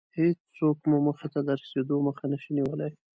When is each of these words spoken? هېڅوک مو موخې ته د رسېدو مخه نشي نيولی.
هېڅوک 0.17 0.77
مو 0.89 0.97
موخې 1.05 1.27
ته 1.33 1.39
د 1.47 1.49
رسېدو 1.61 1.95
مخه 2.07 2.23
نشي 2.31 2.51
نيولی. 2.57 2.89